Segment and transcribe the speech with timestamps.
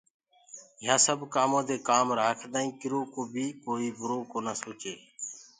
[0.85, 4.93] يهآنٚ سب ڪآمودي ڪآم رآکدآئينٚ ڪرو ڪو بيٚ ڪوئيٚ برو ڪونآ سوچي